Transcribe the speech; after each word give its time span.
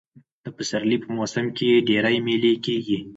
د 0.43 0.45
پسرلي 0.57 0.97
په 1.03 1.09
موسم 1.17 1.45
کښي 1.57 1.83
ډېرئ 1.87 2.17
مېلې 2.25 2.53
کېږي. 2.65 2.99